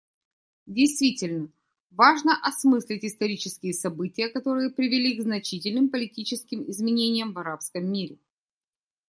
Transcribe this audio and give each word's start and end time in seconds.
Действительно, 0.65 1.51
важно 1.91 2.35
осмыслить 2.41 3.05
исторические 3.05 3.71
события, 3.75 4.29
которые 4.29 4.71
привели 4.71 5.15
к 5.15 5.21
значительным 5.21 5.89
политическим 5.91 6.67
изменениям 6.67 7.33
в 7.33 7.37
арабском 7.37 7.85
мире. 7.85 8.17